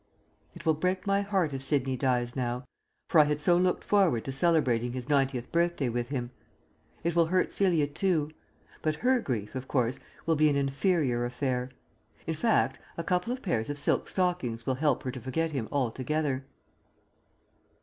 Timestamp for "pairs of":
13.43-13.77